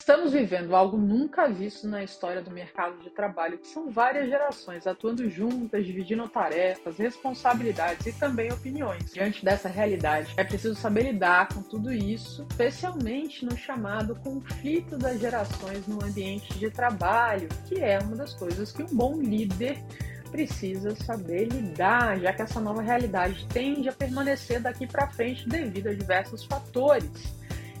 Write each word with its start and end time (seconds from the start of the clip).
Estamos 0.00 0.32
vivendo 0.32 0.74
algo 0.74 0.96
nunca 0.96 1.48
visto 1.48 1.86
na 1.86 2.02
história 2.02 2.40
do 2.40 2.50
mercado 2.50 2.98
de 3.02 3.10
trabalho, 3.10 3.58
que 3.58 3.66
são 3.66 3.90
várias 3.90 4.28
gerações 4.28 4.86
atuando 4.86 5.28
juntas, 5.28 5.84
dividindo 5.84 6.26
tarefas, 6.28 6.96
responsabilidades 6.96 8.06
e 8.06 8.12
também 8.12 8.50
opiniões. 8.50 9.12
Diante 9.12 9.44
dessa 9.44 9.68
realidade, 9.68 10.32
é 10.36 10.44
preciso 10.44 10.76
saber 10.76 11.02
lidar 11.02 11.48
com 11.48 11.62
tudo 11.62 11.92
isso, 11.92 12.46
especialmente 12.48 13.44
no 13.44 13.54
chamado 13.56 14.14
conflito 14.16 14.96
das 14.96 15.20
gerações 15.20 15.86
no 15.86 16.02
ambiente 16.02 16.58
de 16.58 16.70
trabalho, 16.70 17.48
que 17.66 17.78
é 17.80 17.98
uma 17.98 18.16
das 18.16 18.32
coisas 18.32 18.72
que 18.72 18.82
um 18.82 18.96
bom 18.96 19.20
líder 19.20 19.82
precisa 20.30 20.94
saber 20.94 21.48
lidar, 21.48 22.18
já 22.20 22.32
que 22.32 22.42
essa 22.42 22.60
nova 22.60 22.80
realidade 22.80 23.46
tende 23.48 23.88
a 23.88 23.92
permanecer 23.92 24.60
daqui 24.60 24.86
para 24.86 25.08
frente 25.08 25.46
devido 25.46 25.88
a 25.88 25.94
diversos 25.94 26.44
fatores. 26.44 27.36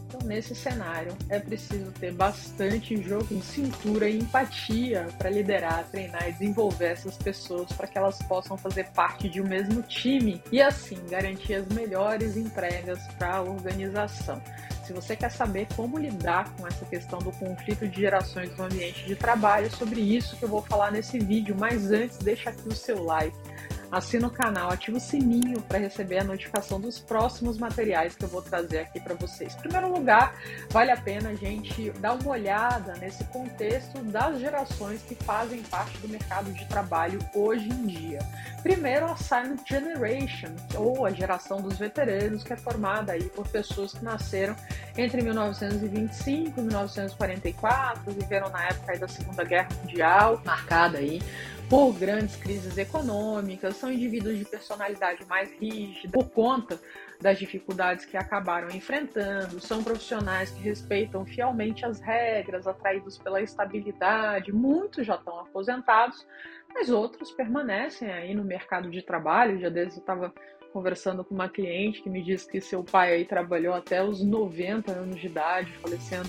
Então, 0.08 0.26
nesse 0.26 0.54
cenário, 0.54 1.14
é 1.28 1.38
preciso 1.38 1.92
ter 1.92 2.14
bastante 2.14 2.96
jogo 3.02 3.42
cintura 3.42 4.08
e 4.08 4.18
empatia 4.18 5.06
para 5.18 5.28
liderar, 5.28 5.86
treinar 5.90 6.26
e 6.26 6.32
desenvolver 6.32 6.92
essas 6.92 7.18
pessoas 7.18 7.70
para 7.72 7.86
que 7.86 7.98
elas 7.98 8.16
possam 8.22 8.56
fazer 8.56 8.88
parte 8.92 9.28
de 9.28 9.42
um 9.42 9.46
mesmo 9.46 9.82
time 9.82 10.42
e, 10.50 10.62
assim, 10.62 10.98
garantir 11.10 11.56
as 11.56 11.68
melhores 11.68 12.38
entregas 12.38 13.06
para 13.18 13.36
a 13.36 13.42
organização. 13.42 14.40
Se 14.82 14.94
você 14.94 15.14
quer 15.14 15.30
saber 15.30 15.68
como 15.76 15.98
lidar 15.98 16.54
com 16.56 16.66
essa 16.66 16.86
questão 16.86 17.18
do 17.18 17.30
conflito 17.32 17.86
de 17.86 18.00
gerações 18.00 18.56
no 18.56 18.64
ambiente 18.64 19.04
de 19.04 19.14
trabalho, 19.14 19.66
é 19.66 19.70
sobre 19.70 20.00
isso 20.00 20.38
que 20.38 20.44
eu 20.46 20.48
vou 20.48 20.62
falar 20.62 20.90
nesse 20.90 21.18
vídeo. 21.18 21.54
Mas 21.58 21.90
antes, 21.90 22.16
deixa 22.16 22.48
aqui 22.48 22.66
o 22.66 22.74
seu 22.74 23.02
like 23.02 23.36
assina 23.90 24.26
o 24.26 24.30
canal, 24.30 24.70
ativa 24.70 24.96
o 24.96 25.00
sininho 25.00 25.60
para 25.62 25.78
receber 25.78 26.18
a 26.18 26.24
notificação 26.24 26.80
dos 26.80 26.98
próximos 26.98 27.58
materiais 27.58 28.14
que 28.14 28.24
eu 28.24 28.28
vou 28.28 28.42
trazer 28.42 28.80
aqui 28.80 29.00
para 29.00 29.14
vocês. 29.14 29.54
Em 29.54 29.58
primeiro 29.58 29.92
lugar, 29.92 30.34
vale 30.70 30.90
a 30.90 30.96
pena 30.96 31.30
a 31.30 31.34
gente 31.34 31.90
dar 31.92 32.14
uma 32.14 32.30
olhada 32.30 32.94
nesse 33.00 33.24
contexto 33.24 33.98
das 34.04 34.38
gerações 34.38 35.00
que 35.02 35.14
fazem 35.14 35.62
parte 35.62 35.98
do 35.98 36.08
mercado 36.08 36.52
de 36.52 36.64
trabalho 36.66 37.18
hoje 37.34 37.68
em 37.68 37.86
dia. 37.86 38.18
Primeiro, 38.62 39.06
a 39.06 39.16
Silent 39.16 39.60
Generation, 39.66 40.54
ou 40.74 41.06
a 41.06 41.10
geração 41.10 41.62
dos 41.62 41.78
veteranos, 41.78 42.42
que 42.42 42.52
é 42.52 42.56
formada 42.56 43.12
aí 43.12 43.24
por 43.30 43.48
pessoas 43.48 43.92
que 43.92 44.04
nasceram 44.04 44.54
entre 44.96 45.22
1925 45.22 46.60
e 46.60 46.62
1944, 46.62 48.12
viveram 48.12 48.50
na 48.50 48.64
época 48.64 48.98
da 48.98 49.08
Segunda 49.08 49.44
Guerra 49.44 49.68
Mundial, 49.82 50.42
marcada 50.44 50.98
aí 50.98 51.22
por 51.68 51.92
grandes 51.92 52.34
crises 52.36 52.78
econômicas, 52.78 53.76
são 53.76 53.92
indivíduos 53.92 54.38
de 54.38 54.44
personalidade 54.44 55.24
mais 55.26 55.50
rígida 55.52 56.12
por 56.12 56.30
conta 56.30 56.80
das 57.20 57.38
dificuldades 57.38 58.04
que 58.04 58.16
acabaram 58.16 58.70
enfrentando, 58.70 59.60
são 59.60 59.82
profissionais 59.82 60.50
que 60.50 60.62
respeitam 60.62 61.26
fielmente 61.26 61.84
as 61.84 62.00
regras, 62.00 62.66
atraídos 62.66 63.18
pela 63.18 63.42
estabilidade, 63.42 64.52
muitos 64.52 65.06
já 65.06 65.16
estão 65.16 65.40
aposentados, 65.40 66.26
mas 66.72 66.88
outros 66.88 67.30
permanecem 67.32 68.10
aí 68.10 68.34
no 68.34 68.44
mercado 68.44 68.90
de 68.90 69.02
trabalho. 69.02 69.58
Já 69.58 69.68
desde 69.68 69.96
eu 69.96 70.00
estava 70.00 70.32
conversando 70.72 71.24
com 71.24 71.34
uma 71.34 71.48
cliente 71.48 72.02
que 72.02 72.10
me 72.10 72.22
disse 72.22 72.48
que 72.48 72.60
seu 72.60 72.84
pai 72.84 73.14
aí 73.14 73.24
trabalhou 73.24 73.74
até 73.74 74.02
os 74.02 74.24
90 74.24 74.92
anos 74.92 75.20
de 75.20 75.26
idade, 75.26 75.72
falecendo 75.82 76.28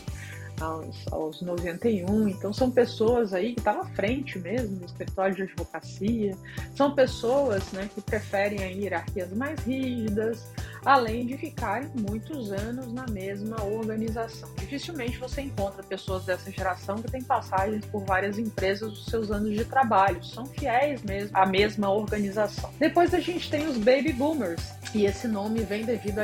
aos, 0.59 1.07
aos 1.11 1.41
91. 1.41 2.27
Então, 2.27 2.53
são 2.53 2.69
pessoas 2.69 3.33
aí 3.33 3.53
que 3.53 3.59
estão 3.59 3.75
tá 3.75 3.81
à 3.81 3.85
frente 3.85 4.37
mesmo 4.39 4.77
do 4.77 4.85
escritório 4.85 5.35
de 5.35 5.43
advocacia, 5.43 6.35
são 6.75 6.93
pessoas 6.93 7.71
né, 7.71 7.89
que 7.93 8.01
preferem 8.01 8.63
aí, 8.63 8.83
hierarquias 8.83 9.31
mais 9.33 9.59
rígidas, 9.63 10.47
além 10.85 11.25
de 11.25 11.37
ficarem 11.37 11.89
muitos 11.95 12.51
anos 12.51 12.91
na 12.93 13.05
mesma 13.07 13.63
organização. 13.63 14.49
Dificilmente 14.57 15.17
você 15.17 15.41
encontra 15.41 15.83
pessoas 15.83 16.25
dessa 16.25 16.51
geração 16.51 17.01
que 17.01 17.11
têm 17.11 17.23
passagens 17.23 17.85
por 17.85 18.03
várias 18.05 18.37
empresas 18.37 18.91
dos 18.91 19.05
seus 19.05 19.31
anos 19.31 19.55
de 19.55 19.65
trabalho, 19.65 20.23
são 20.23 20.45
fiéis 20.45 21.01
mesmo 21.03 21.35
à 21.37 21.45
mesma 21.45 21.89
organização. 21.91 22.71
Depois 22.79 23.13
a 23.13 23.19
gente 23.19 23.49
tem 23.49 23.67
os 23.67 23.77
baby 23.77 24.13
boomers, 24.13 24.61
e 24.93 25.05
esse 25.05 25.27
nome 25.27 25.61
vem 25.61 25.85
devido 25.85 26.19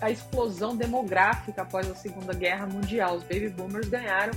à 0.00 0.10
explosão 0.10 0.76
demográfica 0.76 1.62
após 1.62 1.90
a 1.90 1.94
Segunda 1.94 2.32
Guerra 2.32 2.66
Mundial. 2.66 3.16
Os 3.16 3.22
baby 3.24 3.48
boomers 3.48 3.88
ganharam 3.88 4.32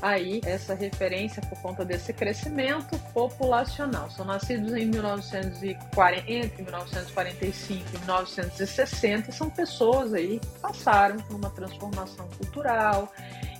aí 0.00 0.40
essa 0.44 0.74
referência 0.74 1.42
por 1.42 1.60
conta 1.60 1.84
desse 1.84 2.12
crescimento 2.12 2.98
populacional. 3.12 4.10
São 4.10 4.24
nascidos 4.24 4.72
em 4.74 4.86
1940, 4.86 6.30
entre 6.30 6.62
1945 6.62 7.84
e 7.94 7.98
1960 7.98 9.32
são 9.32 9.50
pessoas 9.50 10.12
aí 10.14 10.38
que 10.38 10.60
passaram 10.60 11.16
por 11.18 11.36
uma 11.36 11.50
transformação 11.50 12.28
cultural, 12.36 13.12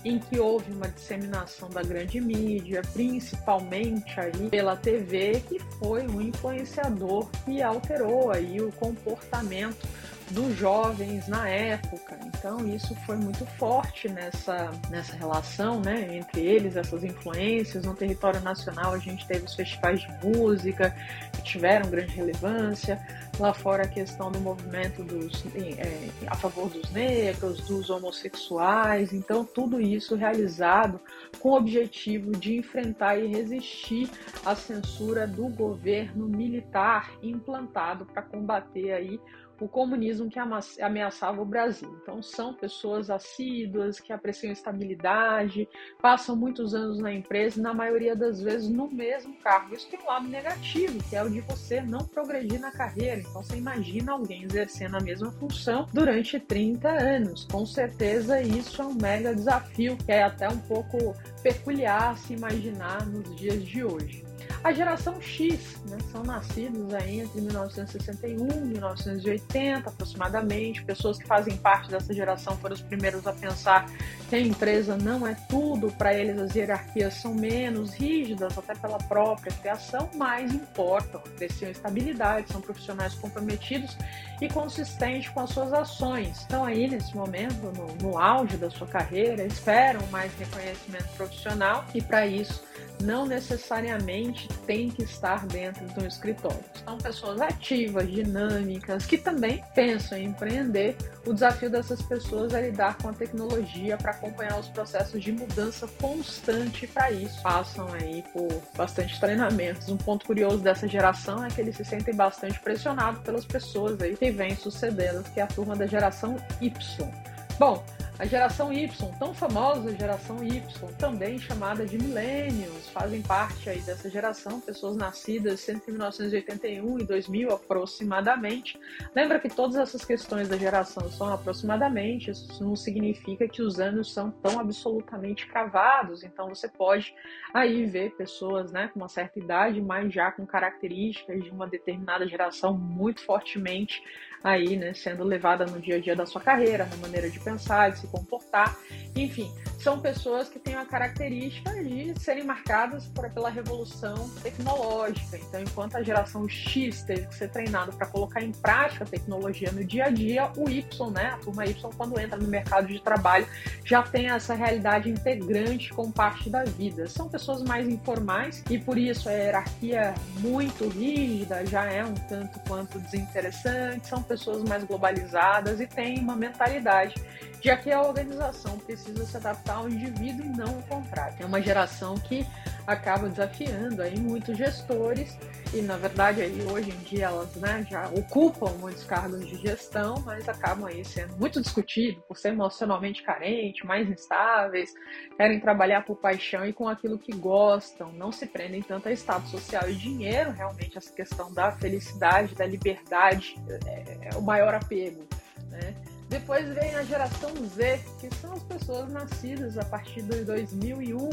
em 0.03 0.19
que 0.19 0.39
houve 0.39 0.71
uma 0.71 0.87
disseminação 0.87 1.69
da 1.69 1.81
grande 1.81 2.21
mídia, 2.21 2.81
principalmente 2.93 4.19
aí 4.19 4.49
pela 4.49 4.75
TV, 4.75 5.43
que 5.47 5.59
foi 5.79 6.07
um 6.07 6.21
influenciador 6.21 7.27
que 7.43 7.61
alterou 7.61 8.31
aí 8.31 8.61
o 8.61 8.71
comportamento 8.73 9.87
dos 10.31 10.55
jovens 10.57 11.27
na 11.27 11.47
época. 11.47 12.17
Então 12.25 12.67
isso 12.67 12.95
foi 13.05 13.15
muito 13.15 13.45
forte 13.45 14.09
nessa, 14.09 14.71
nessa 14.89 15.15
relação, 15.15 15.79
né, 15.79 16.15
entre 16.15 16.41
eles, 16.41 16.75
essas 16.75 17.03
influências. 17.03 17.85
No 17.85 17.95
território 17.95 18.41
nacional 18.41 18.93
a 18.93 18.97
gente 18.97 19.25
teve 19.27 19.45
os 19.45 19.53
festivais 19.53 20.01
de 20.01 20.07
música 20.25 20.95
que 21.33 21.43
tiveram 21.43 21.89
grande 21.89 22.15
relevância. 22.15 22.99
Lá 23.39 23.53
fora 23.53 23.83
a 23.83 23.87
questão 23.87 24.31
do 24.31 24.39
movimento 24.39 25.03
dos, 25.03 25.43
é, 25.55 26.09
a 26.27 26.35
favor 26.35 26.69
dos 26.69 26.89
negros, 26.91 27.61
dos 27.61 27.89
homossexuais. 27.89 29.13
Então 29.13 29.45
tudo 29.45 29.79
isso 29.79 30.15
realizado 30.15 30.99
com 31.39 31.49
o 31.49 31.57
objetivo 31.57 32.31
de 32.31 32.57
enfrentar 32.57 33.17
e 33.17 33.27
resistir 33.27 34.09
à 34.45 34.55
censura 34.55 35.27
do 35.27 35.47
governo 35.49 36.27
militar 36.27 37.11
implantado 37.21 38.05
para 38.05 38.21
combater 38.21 38.91
aí 38.91 39.19
o 39.59 39.67
comunismo 39.67 40.29
que 40.29 40.39
ameaçava 40.81 41.41
o 41.41 41.45
Brasil. 41.45 41.97
Então, 42.01 42.21
são 42.21 42.53
pessoas 42.53 43.09
assíduas, 43.09 43.99
que 43.99 44.11
apreciam 44.11 44.51
estabilidade, 44.51 45.67
passam 46.01 46.35
muitos 46.35 46.73
anos 46.73 46.99
na 46.99 47.13
empresa 47.13 47.61
na 47.61 47.73
maioria 47.73 48.15
das 48.15 48.41
vezes, 48.41 48.69
no 48.69 48.89
mesmo 48.89 49.33
cargo. 49.37 49.73
Isso 49.73 49.89
tem 49.89 49.99
um 49.99 50.05
lado 50.05 50.27
negativo, 50.27 51.01
que 51.09 51.15
é 51.15 51.23
o 51.23 51.29
de 51.29 51.41
você 51.41 51.81
não 51.81 51.99
progredir 51.99 52.59
na 52.59 52.71
carreira. 52.71 53.21
Então, 53.21 53.43
você 53.43 53.55
imagina 53.57 54.11
alguém 54.11 54.43
exercendo 54.43 54.95
a 54.95 54.99
mesma 54.99 55.31
função 55.31 55.87
durante 55.93 56.39
30 56.39 56.89
anos. 56.89 57.45
Com 57.51 57.65
certeza, 57.65 58.41
isso 58.41 58.81
é 58.81 58.85
um 58.85 58.95
mega 58.95 59.33
desafio, 59.33 59.97
que 59.97 60.11
é 60.11 60.23
até 60.23 60.49
um 60.49 60.59
pouco 60.59 61.15
peculiar 61.41 62.17
se 62.17 62.33
imaginar 62.33 63.05
nos 63.05 63.35
dias 63.35 63.63
de 63.63 63.83
hoje. 63.83 64.25
A 64.65 64.73
geração 64.73 65.21
X, 65.21 65.79
né, 65.87 65.97
são 66.11 66.23
nascidos 66.23 66.91
aí 66.91 67.19
entre 67.19 67.39
1961 67.39 68.47
e 68.47 68.65
1980 68.65 69.44
aproximadamente. 69.85 70.83
Pessoas 70.83 71.17
que 71.17 71.25
fazem 71.25 71.55
parte 71.57 71.89
dessa 71.89 72.13
geração 72.13 72.57
foram 72.57 72.75
os 72.75 72.81
primeiros 72.81 73.25
a 73.25 73.33
pensar 73.33 73.85
que 74.29 74.35
a 74.35 74.39
empresa 74.39 74.97
não 74.97 75.25
é 75.25 75.35
tudo, 75.47 75.91
para 75.91 76.13
eles 76.13 76.37
as 76.37 76.55
hierarquias 76.55 77.13
são 77.15 77.33
menos 77.33 77.93
rígidas, 77.93 78.57
até 78.57 78.75
pela 78.75 78.97
própria 78.97 79.51
criação, 79.53 80.09
mas 80.15 80.53
importam, 80.53 81.21
apreciam 81.25 81.71
estabilidade, 81.71 82.51
são 82.51 82.61
profissionais 82.61 83.13
comprometidos 83.15 83.97
e 84.41 84.49
consistentes 84.49 85.29
com 85.29 85.41
as 85.41 85.51
suas 85.51 85.71
ações. 85.73 86.39
Estão 86.39 86.65
aí 86.65 86.87
nesse 86.87 87.15
momento, 87.15 87.71
no, 87.71 88.09
no 88.09 88.17
auge 88.17 88.57
da 88.57 88.69
sua 88.69 88.87
carreira, 88.87 89.45
esperam 89.45 90.05
mais 90.07 90.31
reconhecimento 90.37 91.07
profissional 91.15 91.85
e 91.93 92.01
para 92.01 92.25
isso 92.25 92.63
não 93.01 93.25
necessariamente 93.25 94.47
tem 94.65 94.89
que 94.89 95.03
estar 95.03 95.45
dentro 95.47 95.85
de 95.85 95.99
um 95.99 96.07
escritório. 96.07 96.63
São 96.83 96.97
pessoas 96.97 97.41
ativas, 97.41 98.09
dinâmicas, 98.09 99.05
que 99.05 99.17
também 99.17 99.63
pensam 99.73 100.17
em 100.17 100.25
empreender. 100.25 100.95
O 101.25 101.33
desafio 101.33 101.69
dessas 101.69 102.01
pessoas 102.01 102.53
é 102.53 102.69
lidar 102.69 102.97
com 102.97 103.09
a 103.09 103.13
tecnologia 103.13 103.97
para 103.97 104.11
acompanhar 104.11 104.59
os 104.59 104.67
processos 104.67 105.21
de 105.21 105.31
mudança 105.31 105.87
constante. 105.99 106.87
Para 106.87 107.11
isso, 107.11 107.41
passam 107.41 107.87
aí 107.93 108.23
por 108.33 108.47
bastante 108.75 109.19
treinamentos. 109.19 109.89
Um 109.89 109.97
ponto 109.97 110.25
curioso 110.25 110.59
dessa 110.59 110.87
geração 110.87 111.43
é 111.43 111.49
que 111.49 111.61
eles 111.61 111.75
se 111.75 111.85
sentem 111.85 112.13
bastante 112.13 112.59
pressionados 112.59 113.21
pelas 113.21 113.45
pessoas 113.45 114.01
aí 114.01 114.15
que 114.15 114.31
vêm 114.31 114.55
sucedê-las, 114.55 115.27
que 115.29 115.39
é 115.39 115.43
a 115.43 115.47
turma 115.47 115.75
da 115.75 115.85
geração 115.85 116.37
Y. 116.61 117.09
Bom, 117.57 117.83
a 118.17 118.25
geração 118.25 118.71
Y, 118.71 118.87
tão 119.19 119.33
famosa 119.33 119.95
geração 119.95 120.41
Y, 120.43 120.61
também 120.97 121.37
chamada 121.37 121.85
de 121.85 121.97
millennials, 121.97 122.87
fazem 122.89 123.21
parte 123.21 123.69
aí 123.69 123.81
dessa 123.81 124.09
geração, 124.09 124.61
pessoas 124.61 124.95
nascidas 124.95 125.67
entre 125.67 125.91
1981 125.91 126.99
e 126.99 127.03
2000 127.03 127.51
aproximadamente. 127.51 128.79
Lembra 129.13 129.39
que 129.39 129.49
todas 129.49 129.75
essas 129.75 130.05
questões 130.05 130.47
da 130.47 130.57
geração 130.57 131.09
são 131.11 131.33
aproximadamente, 131.33 132.31
isso 132.31 132.63
não 132.63 132.75
significa 132.75 133.47
que 133.47 133.61
os 133.61 133.79
anos 133.79 134.13
são 134.13 134.31
tão 134.31 134.59
absolutamente 134.59 135.45
cravados, 135.47 136.23
então 136.23 136.47
você 136.47 136.69
pode 136.69 137.13
aí 137.53 137.85
ver 137.85 138.11
pessoas, 138.11 138.71
né, 138.71 138.89
com 138.93 138.99
uma 138.99 139.09
certa 139.09 139.39
idade, 139.39 139.81
mas 139.81 140.13
já 140.13 140.31
com 140.31 140.45
características 140.45 141.43
de 141.43 141.49
uma 141.49 141.67
determinada 141.67 142.25
geração 142.27 142.73
muito 142.73 143.21
fortemente 143.25 144.01
aí, 144.45 144.77
né, 144.77 144.93
sendo 144.93 145.23
levada 145.23 145.65
no 145.65 145.79
dia 145.81 145.95
a 145.95 145.99
dia 145.99 146.15
da 146.15 146.25
sua 146.25 146.39
carreira, 146.39 146.85
na 146.85 146.97
maneira 146.97 147.29
de 147.29 147.39
pensar, 147.39 147.89
de 147.89 148.04
se 148.05 148.11
comportar. 148.11 148.77
Enfim, 149.15 149.51
são 149.79 149.99
pessoas 149.99 150.49
que 150.49 150.57
têm 150.57 150.75
a 150.75 150.85
característica 150.85 151.71
de 151.83 152.13
serem 152.19 152.43
marcadas 152.43 153.05
por, 153.07 153.29
pela 153.29 153.49
revolução 153.49 154.29
tecnológica. 154.41 155.37
Então, 155.37 155.61
enquanto 155.61 155.95
a 155.95 156.03
geração 156.03 156.47
X 156.47 157.03
teve 157.03 157.27
que 157.27 157.35
ser 157.35 157.49
treinada 157.49 157.91
para 157.91 158.07
colocar 158.07 158.41
em 158.41 158.51
prática 158.51 159.03
a 159.03 159.07
tecnologia 159.07 159.71
no 159.71 159.83
dia 159.83 160.05
a 160.05 160.09
dia, 160.09 160.51
o 160.57 160.69
Y, 160.69 161.11
né, 161.11 161.31
a 161.33 161.37
turma 161.37 161.65
Y, 161.65 161.89
quando 161.95 162.19
entra 162.19 162.37
no 162.37 162.47
mercado 162.47 162.87
de 162.87 162.99
trabalho, 162.99 163.47
já 163.83 164.01
tem 164.01 164.29
essa 164.29 164.53
realidade 164.53 165.09
integrante 165.09 165.89
com 165.93 166.11
parte 166.11 166.49
da 166.49 166.63
vida. 166.63 167.07
São 167.07 167.29
pessoas 167.29 167.61
mais 167.61 167.87
informais 167.87 168.63
e 168.69 168.79
por 168.79 168.97
isso 168.97 169.29
a 169.29 169.33
hierarquia 169.33 170.13
muito 170.39 170.87
rígida 170.87 171.65
já 171.65 171.85
é 171.85 172.03
um 172.03 172.13
tanto 172.13 172.59
quanto 172.67 172.99
desinteressante, 172.99 174.07
são 174.07 174.21
pessoas 174.23 174.63
mais 174.63 174.83
globalizadas 174.83 175.79
e 175.79 175.87
têm 175.87 176.19
uma 176.19 176.35
mentalidade 176.35 177.13
já 177.61 177.77
que 177.77 177.91
a 177.91 178.01
organização 178.01 178.77
precisa 178.79 179.25
se 179.25 179.37
adaptar 179.37 179.77
ao 179.77 179.89
indivíduo 179.89 180.45
e 180.45 180.49
não 180.49 180.79
o 180.79 180.83
contrário. 180.83 181.35
É 181.39 181.45
uma 181.45 181.61
geração 181.61 182.15
que 182.15 182.45
acaba 182.85 183.27
desafiando 183.27 184.01
aí 184.01 184.17
muitos 184.19 184.57
gestores 184.57 185.37
e 185.73 185.81
na 185.81 185.97
verdade 185.97 186.41
aí 186.41 186.61
hoje 186.61 186.91
em 186.91 186.97
dia 186.99 187.25
elas 187.25 187.55
né, 187.55 187.85
já 187.89 188.07
ocupam 188.09 188.71
muitos 188.77 189.03
cargos 189.03 189.45
de 189.45 189.55
gestão, 189.57 190.21
mas 190.25 190.47
acabam 190.47 190.85
aí 190.85 191.03
sendo 191.03 191.35
muito 191.37 191.61
discutidos 191.61 192.23
por 192.27 192.37
ser 192.37 192.49
emocionalmente 192.49 193.23
carentes, 193.23 193.83
mais 193.83 194.07
instáveis, 194.07 194.93
querem 195.35 195.59
trabalhar 195.59 196.05
por 196.05 196.17
paixão 196.17 196.65
e 196.65 196.73
com 196.73 196.87
aquilo 196.87 197.17
que 197.17 197.33
gostam, 197.33 198.11
não 198.13 198.31
se 198.31 198.45
prendem 198.45 198.81
tanto 198.81 199.09
a 199.09 199.11
status 199.11 199.49
social 199.49 199.89
e 199.89 199.95
dinheiro, 199.95 200.51
realmente 200.51 200.97
essa 200.97 201.11
questão 201.11 201.51
da 201.53 201.71
felicidade, 201.71 202.53
da 202.55 202.65
liberdade 202.65 203.55
é, 203.87 204.29
é 204.33 204.37
o 204.37 204.41
maior 204.41 204.75
apego, 204.75 205.25
né? 205.69 205.95
Depois 206.29 206.67
vem 206.69 206.95
a 206.95 207.03
geração 207.03 207.51
Z, 207.75 207.99
que 208.19 208.33
são 208.35 208.53
as 208.53 208.63
pessoas 208.63 209.09
nascidas 209.09 209.77
a 209.77 209.85
partir 209.85 210.23
de 210.23 210.43
2001, 210.43 211.29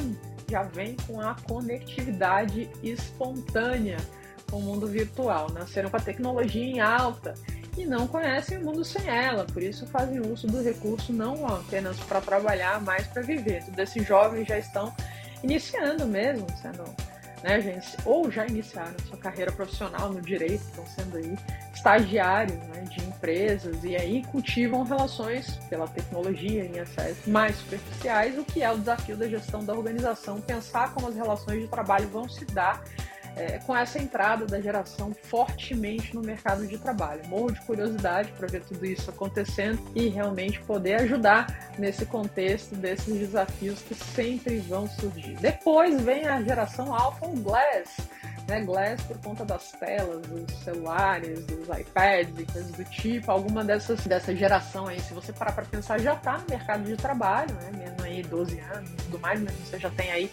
já 0.49 0.63
vem 0.65 0.97
com 1.07 1.21
a 1.21 1.35
conectividade 1.35 2.71
espontânea 2.83 3.97
com 4.51 4.59
o 4.59 4.63
mundo 4.63 4.87
virtual, 4.87 5.51
nasceram 5.51 5.89
com 5.89 5.97
a 5.97 6.01
tecnologia 6.01 6.63
em 6.63 6.81
alta 6.81 7.33
e 7.77 7.87
não 7.87 8.07
conhecem 8.07 8.59
o 8.59 8.65
mundo 8.65 8.85
sem 8.85 9.09
ela, 9.09 9.47
por 9.47 9.63
isso 9.63 9.87
fazem 9.87 10.21
uso 10.21 10.47
do 10.47 10.63
recurso 10.63 11.11
não 11.11 11.47
apenas 11.47 11.99
para 12.01 12.21
trabalhar, 12.21 12.81
mas 12.83 13.07
para 13.07 13.23
viver. 13.23 13.65
Todos 13.65 13.79
esses 13.79 14.07
jovens 14.07 14.47
já 14.47 14.59
estão 14.59 14.95
iniciando 15.43 16.07
mesmo, 16.07 16.47
sendo 16.61 16.85
né, 17.43 17.61
gente, 17.61 17.97
ou 18.05 18.31
já 18.31 18.47
iniciaram 18.47 18.95
sua 19.09 19.19
carreira 19.19 19.51
profissional 19.53 20.11
no 20.11 20.21
direito, 20.21 20.63
estão 20.63 20.87
sendo 20.87 21.17
aí 21.17 21.37
estagiários 21.75 22.59
né, 22.69 22.83
de 22.83 23.05
empresas 23.05 23.83
e 23.83 23.97
aí 23.97 24.23
cultivam 24.31 24.85
relações 24.85 25.57
pela 25.69 25.89
tecnologia 25.89 26.65
em 26.65 26.79
acessos 26.79 27.27
mais 27.27 27.57
superficiais, 27.57 28.39
o 28.39 28.45
que 28.45 28.63
é 28.63 28.71
o 28.71 28.79
desafio 28.79 29.17
da 29.17 29.29
gestão 29.29 29.65
da 29.65 29.75
organização, 29.75 30.41
pensar 30.41 30.95
como 30.95 31.09
as 31.09 31.17
relações 31.17 31.63
de 31.63 31.69
trabalho 31.69 32.09
vão 32.09 32.29
se 32.29 32.45
dar 32.47 32.83
é, 33.37 33.59
com 33.59 33.77
essa 33.77 33.99
entrada 33.99 34.47
da 34.47 34.61
geração 34.61 35.15
fortemente 35.23 36.15
no 36.15 36.23
mercado 36.23 36.67
de 36.67 36.79
trabalho. 36.79 37.27
Morro 37.27 37.53
de 37.53 37.61
curiosidade 37.63 38.33
para 38.33 38.47
ver 38.47 38.63
tudo 38.63 38.85
isso 38.85 39.11
acontecendo 39.11 39.79
e 39.95 40.09
realmente 40.09 40.61
poder 40.61 41.03
ajudar 41.03 41.71
nesse 41.79 42.05
contexto 42.07 42.75
desses 42.75 43.19
desafios 43.19 43.81
que 43.83 43.95
sempre 43.95 44.59
vão 44.59 44.89
surgir. 44.89 45.37
Depois 45.37 46.01
vem 46.03 46.27
a 46.27 46.43
geração 46.43 46.95
Alpha 46.95 47.27
Glass. 47.29 47.97
Né, 48.49 48.61
Glass 48.61 49.01
por 49.03 49.17
conta 49.19 49.45
das 49.45 49.71
telas, 49.71 50.21
dos 50.23 50.53
celulares, 50.65 51.45
dos 51.45 51.69
iPads 51.69 52.41
e 52.41 52.45
coisas 52.45 52.73
do 52.73 52.85
tipo. 52.87 53.31
Alguma 53.31 53.65
dessas 53.65 54.05
dessa 54.05 54.35
geração 54.35 54.89
aí, 54.89 55.01
se 55.01 55.15
você 55.15 55.33
parar 55.33 55.53
para 55.53 55.65
pensar, 55.65 56.01
já 56.01 56.15
está 56.15 56.39
no 56.39 56.47
mercado 56.51 56.83
de 56.83 56.97
trabalho, 56.97 57.55
né? 57.55 57.71
Mesmo 57.73 58.03
aí 58.03 58.21
12 58.23 58.59
anos 58.59 58.91
e 58.91 58.95
tudo 58.95 59.21
mais, 59.21 59.41
mas 59.41 59.55
você 59.55 59.79
já 59.79 59.91
tem 59.91 60.11
aí 60.11 60.31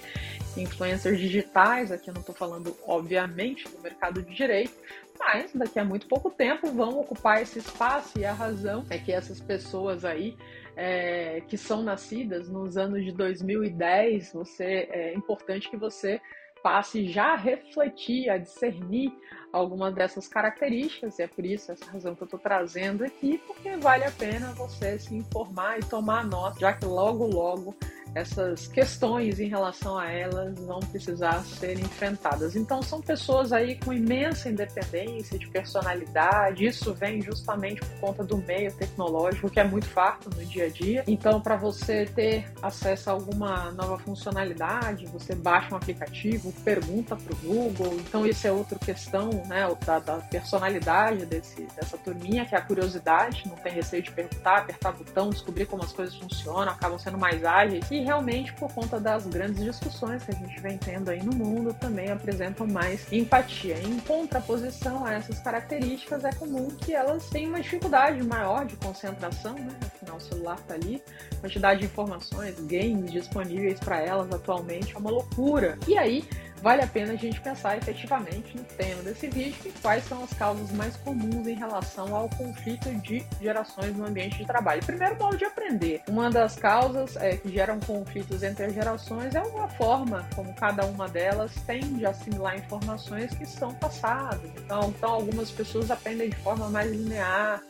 influencers 0.58 1.20
digitais, 1.20 1.92
aqui 1.92 2.10
eu 2.10 2.14
não 2.14 2.22
estou 2.22 2.36
falando, 2.36 2.76
obviamente, 2.88 3.68
do 3.70 3.80
mercado 3.82 4.22
de 4.22 4.34
direito, 4.34 4.74
mas 5.18 5.52
daqui 5.54 5.80
a 5.80 5.86
muito 5.86 6.08
pouco 6.08 6.30
tempo 6.30 6.72
vão 6.72 7.00
ocupar 7.00 7.42
esse 7.42 7.60
espaço 7.60 8.18
e 8.18 8.26
a 8.26 8.34
razão 8.34 8.86
é 8.90 8.98
que 8.98 9.12
essas 9.12 9.40
pessoas 9.40 10.06
aí 10.06 10.38
é, 10.76 11.42
que 11.48 11.58
são 11.58 11.84
nascidas 11.84 12.50
nos 12.50 12.78
anos 12.78 13.04
de 13.04 13.12
2010, 13.12 14.32
você, 14.34 14.88
é 14.92 15.14
importante 15.14 15.70
que 15.70 15.76
você 15.76 16.22
passe 16.64 17.08
já 17.08 17.34
a 17.34 17.36
refletir, 17.36 18.30
a 18.30 18.38
discernir 18.38 19.12
algumas 19.52 19.94
dessas 19.94 20.28
características, 20.28 21.18
e 21.20 21.24
é 21.24 21.28
por 21.28 21.46
isso 21.46 21.72
essa 21.72 21.86
razão 21.86 22.16
que 22.16 22.22
eu 22.22 22.26
estou 22.26 22.40
trazendo 22.40 23.04
aqui, 23.04 23.40
porque 23.48 23.76
vale 23.78 24.04
a 24.04 24.12
pena 24.12 24.54
você 24.54 25.00
se 25.00 25.16
informar 25.16 25.80
e 25.80 25.86
tomar 25.86 26.26
nota, 26.26 26.60
já 26.60 26.74
que 26.74 26.86
logo, 26.86 27.26
logo 27.26 27.76
essas 28.16 28.68
questões 28.68 29.40
em 29.40 29.48
relação 29.48 29.98
a 29.98 30.12
elas 30.12 30.58
vão 30.60 30.80
precisar 30.80 31.44
ser 31.44 31.80
enfrentadas. 31.80 32.56
Então, 32.56 32.82
são 32.82 33.02
pessoas 33.02 33.52
aí 33.52 33.76
com 33.76 33.94
imensa 33.94 34.50
independência 34.50 35.38
de 35.38 35.48
personalidade, 35.48 36.66
isso 36.66 36.94
vem 36.94 37.22
justamente 37.22 37.82
por 37.82 38.00
conta 38.00 38.24
do 38.24 38.38
meio 38.38 38.72
tecnológico, 38.74 39.50
que 39.50 39.60
é 39.60 39.64
muito 39.64 39.88
farto 39.88 40.30
no 40.30 40.46
dia 40.46 40.66
a 40.66 40.70
dia. 40.70 41.04
Então, 41.08 41.40
para 41.42 41.56
você 41.56 42.06
ter 42.06 42.52
acesso 42.62 43.10
a 43.10 43.14
alguma 43.14 43.72
nova 43.72 43.98
funcionalidade, 44.00 45.06
você 45.08 45.36
baixa 45.36 45.74
um 45.74 45.78
aplicativo, 45.78 46.52
pergunta 46.64 47.16
para 47.16 47.34
o 47.34 47.38
Google. 47.38 47.96
Então, 48.00 48.26
isso 48.26 48.48
é 48.48 48.52
outra 48.52 48.78
questão, 48.80 49.30
né, 49.48 49.68
da, 49.86 50.00
da 50.00 50.18
personalidade 50.18 51.26
desse, 51.26 51.68
dessa 51.76 51.98
turminha, 51.98 52.46
que 52.46 52.56
é 52.56 52.58
a 52.58 52.62
curiosidade, 52.62 53.48
não 53.48 53.56
tem 53.56 53.74
receio 53.74 54.04
de 54.04 54.12
perguntar, 54.12 54.60
apertar 54.60 54.92
botão, 54.92 55.30
descobrir 55.30 55.66
como 55.66 55.84
as 55.84 55.92
coisas 55.92 56.16
funcionam, 56.16 56.72
acabam 56.72 56.98
sendo 56.98 57.18
mais 57.18 57.44
ágeis. 57.44 57.90
E 57.92 57.99
realmente, 58.04 58.54
por 58.54 58.72
conta 58.74 59.00
das 59.00 59.26
grandes 59.26 59.64
discussões 59.64 60.24
que 60.24 60.32
a 60.32 60.36
gente 60.36 60.60
vem 60.60 60.78
tendo 60.78 61.10
aí 61.10 61.24
no 61.24 61.34
mundo, 61.34 61.74
também 61.74 62.12
apresentam 62.12 62.68
mais 62.68 63.12
empatia. 63.12 63.78
Em 63.80 64.00
contraposição 64.00 65.06
a 65.06 65.14
essas 65.14 65.40
características, 65.40 66.24
é 66.24 66.32
comum 66.34 66.68
que 66.70 66.94
elas 66.94 67.30
tenham 67.30 67.50
uma 67.50 67.62
dificuldade 67.62 68.22
maior 68.24 68.66
de 68.66 68.76
concentração, 68.78 69.54
né? 69.54 69.76
Afinal, 69.82 70.18
o 70.18 70.22
celular 70.22 70.58
está 70.60 70.74
ali, 70.74 71.02
quantidade 71.40 71.82
de 71.82 71.86
informações, 71.86 72.56
games 72.62 73.12
disponíveis 73.12 73.80
para 73.80 74.00
elas 74.00 74.32
atualmente 74.32 74.96
é 74.96 74.98
uma 74.98 75.10
loucura. 75.10 75.78
E 75.88 75.98
aí, 75.98 76.24
vale 76.62 76.82
a 76.82 76.88
pena 76.88 77.14
a 77.14 77.16
gente 77.16 77.40
pensar 77.42 77.78
efetivamente 77.78 78.56
no 78.56 78.64
tema 78.64 79.02
desse 79.04 79.28
vídeo 79.28 79.56
e 79.66 79.72
quais 79.82 80.04
são 80.06 80.24
as 80.24 80.34
causas 80.34 80.72
mais 80.72 80.96
comuns 80.98 81.48
em 81.48 81.56
relação 81.56 82.16
ao 82.16 82.30
conflito 82.30 82.90
de 83.02 83.24
gerações 83.42 83.96
no 83.96 84.06
ambiente 84.06 84.38
de 84.38 84.46
trabalho. 84.46 84.86
Primeiro, 84.86 85.18
modo 85.18 85.38
de 85.38 85.46
aprender. 85.46 86.02
Uma 86.08 86.30
das 86.30 86.56
causas 86.56 87.16
é, 87.18 87.38
que 87.38 87.52
geram 87.52 87.80
conflitos 87.80 88.44
entre 88.44 88.66
as 88.66 88.74
gerações 88.74 89.36
é 89.36 89.42
uma 89.42 89.68
forma 89.68 90.28
como 90.36 90.54
cada 90.54 90.86
uma 90.86 91.08
delas 91.08 91.54
tende 91.66 92.06
a 92.06 92.10
assimilar 92.10 92.58
informações 92.58 93.34
que 93.34 93.46
são 93.46 93.74
passadas. 93.76 94.50
Então, 94.58 94.94
então 94.96 95.12
algumas 95.12 95.52
pessoas 95.52 95.90
aprendem 95.92 96.30
de 96.30 96.36
forma 96.38 96.70
mais 96.70 96.92
linear, 96.92 97.62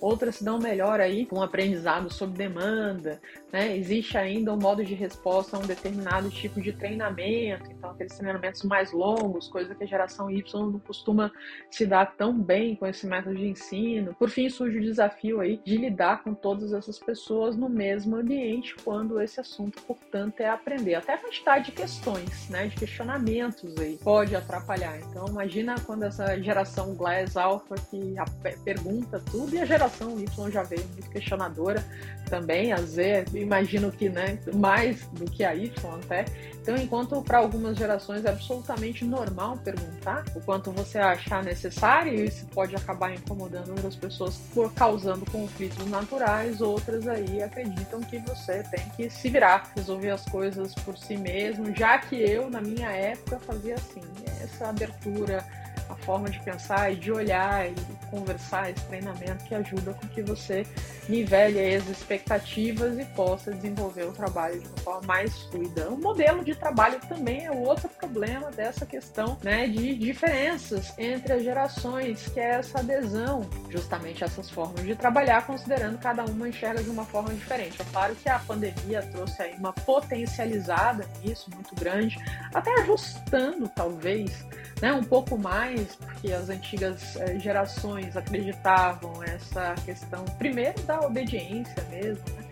outras 0.00 0.36
se 0.36 0.44
dão 0.44 0.58
melhor 0.58 1.00
aí 1.00 1.26
com 1.26 1.42
aprendizado 1.42 2.12
sob 2.12 2.36
demanda, 2.36 3.20
né? 3.52 3.76
Existe 3.76 4.16
ainda 4.16 4.52
um 4.52 4.58
modo 4.58 4.84
de 4.84 4.94
resposta 4.94 5.56
a 5.56 5.60
um 5.60 5.66
determinado 5.66 6.30
tipo 6.30 6.60
de 6.60 6.72
treinamento, 6.72 7.70
então 7.70 7.90
aqueles 7.90 8.16
treinamentos 8.16 8.62
mais 8.62 8.92
longos, 8.92 9.48
coisa 9.48 9.74
que 9.74 9.84
a 9.84 9.86
geração 9.86 10.30
Y 10.30 10.42
não 10.54 10.78
costuma 10.78 11.32
se 11.70 11.86
dar 11.86 12.06
tão 12.16 12.32
bem 12.38 12.76
com 12.76 12.86
esse 12.86 13.06
método 13.06 13.36
de 13.36 13.48
ensino. 13.48 14.14
Por 14.14 14.30
fim, 14.30 14.48
surge 14.48 14.78
o 14.78 14.82
desafio 14.82 15.40
aí 15.40 15.60
de 15.64 15.76
lidar 15.76 16.22
com 16.22 16.34
todas 16.34 16.72
essas 16.72 16.98
pessoas 16.98 17.56
no 17.56 17.68
mesmo 17.68 18.16
ambiente 18.16 18.76
quando 18.84 19.20
esse 19.20 19.40
assunto, 19.40 19.82
portanto, 19.82 20.40
é 20.40 20.48
aprender. 20.48 20.94
Até 20.94 21.14
a 21.14 21.18
quantidade 21.18 21.66
de 21.66 21.72
questões, 21.72 22.48
né, 22.48 22.68
de 22.68 22.76
questionamentos 22.76 23.76
aí 23.78 23.98
pode 24.02 24.36
atrapalhar. 24.36 24.98
Então, 25.00 25.26
imagina 25.26 25.74
quando 25.80 26.04
essa 26.04 26.40
geração 26.40 26.94
Glass 26.94 27.36
Alpha 27.36 27.74
que 27.90 28.14
pergunta 28.62 29.20
tudo 29.30 29.54
e 29.54 29.60
a 29.60 29.64
geração 29.64 29.87
geração 29.88 30.20
Y 30.20 30.50
já 30.52 30.62
veio 30.62 30.84
muito 30.92 31.10
questionadora 31.10 31.84
também, 32.28 32.72
a 32.72 32.76
Z, 32.76 33.24
imagino 33.34 33.90
que 33.90 34.08
né, 34.08 34.38
mais 34.54 35.06
do 35.12 35.24
que 35.24 35.42
a 35.44 35.54
Y 35.54 35.72
até. 36.04 36.26
Então, 36.60 36.76
enquanto 36.76 37.22
para 37.22 37.38
algumas 37.38 37.78
gerações 37.78 38.24
é 38.26 38.28
absolutamente 38.28 39.04
normal 39.04 39.56
perguntar 39.58 40.24
o 40.34 40.40
quanto 40.40 40.70
você 40.70 40.98
achar 40.98 41.42
necessário, 41.42 42.14
e 42.14 42.26
isso 42.26 42.46
pode 42.48 42.76
acabar 42.76 43.14
incomodando 43.14 43.70
outras 43.70 43.96
pessoas 43.96 44.36
por 44.52 44.72
causando 44.74 45.24
conflitos 45.30 45.86
naturais, 45.86 46.60
outras 46.60 47.08
aí 47.08 47.42
acreditam 47.42 48.00
que 48.00 48.18
você 48.18 48.62
tem 48.64 48.86
que 48.96 49.08
se 49.08 49.30
virar, 49.30 49.72
resolver 49.74 50.10
as 50.10 50.24
coisas 50.26 50.74
por 50.74 50.98
si 50.98 51.16
mesmo, 51.16 51.74
já 51.74 51.96
que 51.98 52.16
eu, 52.16 52.50
na 52.50 52.60
minha 52.60 52.90
época, 52.90 53.38
fazia 53.38 53.76
assim, 53.76 54.02
essa 54.42 54.68
abertura, 54.68 55.42
a 55.88 55.96
forma 55.96 56.28
de 56.28 56.38
pensar 56.40 56.92
e 56.92 56.96
de 56.96 57.10
olhar 57.10 57.68
e 57.68 57.74
conversar, 58.10 58.70
esse 58.70 58.84
treinamento 58.86 59.44
que 59.44 59.54
ajuda 59.54 59.92
com 59.94 60.08
que 60.08 60.22
você 60.22 60.66
nivele 61.08 61.74
as 61.74 61.88
expectativas 61.88 62.98
e 62.98 63.04
possa 63.06 63.52
desenvolver 63.52 64.04
o 64.04 64.12
trabalho 64.12 64.60
de 64.60 64.66
uma 64.66 64.76
forma 64.78 65.06
mais 65.06 65.42
fluida. 65.42 65.88
O 65.88 65.98
modelo 65.98 66.44
de 66.44 66.54
trabalho 66.54 67.00
também 67.08 67.46
é 67.46 67.50
outro 67.50 67.88
problema 67.88 68.50
dessa 68.50 68.84
questão 68.84 69.38
né, 69.42 69.66
de 69.66 69.94
diferenças 69.94 70.92
entre 70.98 71.32
as 71.32 71.42
gerações, 71.42 72.28
que 72.28 72.40
é 72.40 72.54
essa 72.54 72.78
adesão 72.78 73.48
justamente 73.70 74.24
a 74.24 74.26
essas 74.26 74.50
formas 74.50 74.84
de 74.84 74.94
trabalhar, 74.94 75.46
considerando 75.46 75.98
cada 75.98 76.24
uma 76.24 76.48
enxerga 76.48 76.82
de 76.82 76.90
uma 76.90 77.04
forma 77.04 77.32
diferente. 77.34 77.80
É 77.80 77.84
claro 77.92 78.14
que 78.14 78.28
a 78.28 78.38
pandemia 78.38 79.02
trouxe 79.12 79.42
aí 79.42 79.54
uma 79.54 79.72
potencializada 79.72 81.06
nisso 81.22 81.50
muito 81.54 81.74
grande, 81.74 82.18
até 82.52 82.72
ajustando 82.80 83.68
talvez 83.68 84.46
né, 84.80 84.92
um 84.92 85.02
pouco 85.02 85.36
mais, 85.36 85.77
porque 85.96 86.32
as 86.32 86.48
antigas 86.48 87.16
eh, 87.16 87.38
gerações 87.38 88.16
acreditavam 88.16 89.22
essa 89.22 89.74
questão, 89.84 90.24
primeiro 90.38 90.80
da 90.82 91.00
obediência 91.00 91.82
mesmo, 91.90 92.24
né, 92.34 92.48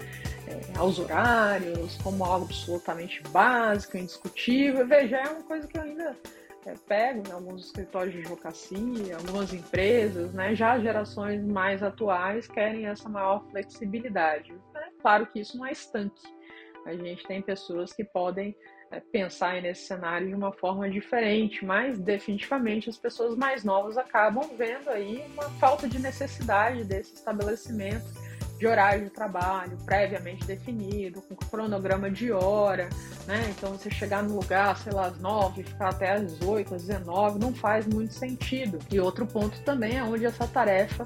eh, 0.49 0.79
aos 0.79 0.99
horários, 0.99 1.97
como 2.03 2.25
algo 2.25 2.47
absolutamente 2.47 3.23
básico, 3.31 3.97
indiscutível. 3.97 4.87
Veja, 4.87 5.17
é 5.17 5.29
uma 5.29 5.43
coisa 5.43 5.67
que 5.67 5.77
eu 5.77 5.83
ainda 5.83 6.17
é, 6.67 6.75
pego 6.87 7.23
em 7.29 7.33
alguns 7.33 7.67
escritórios 7.67 8.13
de 8.13 8.21
advocacia, 8.21 9.17
algumas 9.17 9.55
empresas, 9.55 10.33
né, 10.33 10.55
já 10.55 10.79
gerações 10.81 11.45
mais 11.45 11.83
atuais 11.83 12.49
querem 12.49 12.87
essa 12.87 13.09
maior 13.09 13.45
flexibilidade. 13.51 14.53
É 14.75 14.91
claro 15.01 15.27
que 15.27 15.41
isso 15.41 15.57
não 15.57 15.65
é 15.65 15.73
estanque. 15.73 16.27
A 16.85 16.93
gente 16.93 17.25
tem 17.27 17.41
pessoas 17.41 17.93
que 17.93 18.05
podem 18.05 18.49
é, 18.51 18.57
pensar 19.13 19.61
nesse 19.61 19.87
cenário 19.87 20.29
de 20.29 20.35
uma 20.35 20.53
forma 20.53 20.89
diferente, 20.89 21.65
mas 21.65 21.99
definitivamente 21.99 22.89
as 22.89 22.97
pessoas 22.97 23.37
mais 23.37 23.65
novas 23.65 23.97
acabam 23.97 24.49
vendo 24.57 24.89
aí 24.89 25.25
uma 25.33 25.51
falta 25.59 25.89
de 25.89 25.99
necessidade 25.99 26.85
desse 26.85 27.15
estabelecimento 27.15 28.27
de 28.59 28.67
horário 28.67 29.05
de 29.05 29.11
trabalho 29.11 29.77
previamente 29.85 30.47
definido, 30.47 31.21
com 31.23 31.35
cronograma 31.37 32.11
de 32.11 32.33
hora, 32.33 32.89
né? 33.27 33.45
Então 33.51 33.73
você 33.73 33.91
chegar 33.91 34.23
no 34.23 34.35
lugar, 34.35 34.77
sei 34.79 34.93
lá, 34.93 35.09
às 35.09 35.19
9, 35.19 35.63
ficar 35.63 35.91
até 35.91 36.13
às 36.13 36.41
8, 36.41 36.75
às 36.75 36.87
19, 36.87 37.39
não 37.39 37.55
faz 37.55 37.87
muito 37.87 38.15
sentido. 38.15 38.79
E 38.91 38.99
outro 38.99 39.27
ponto 39.27 39.61
também 39.61 39.99
é 39.99 40.03
onde 40.03 40.25
essa 40.25 40.47
tarefa 40.47 41.05